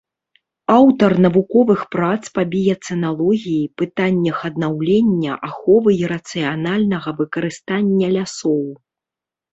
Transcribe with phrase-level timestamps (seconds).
[0.75, 8.63] Аўтар навуковых прац па біяцэналогіі, пытаннях аднаўлення, аховы і рацыянальнага выкарыстання лясоў.